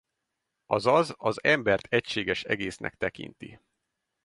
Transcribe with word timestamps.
Azaz 0.65 1.13
az 1.17 1.43
embert 1.43 1.85
egységes 1.93 2.43
egésznek 2.43 2.95
tekinti. 2.95 3.59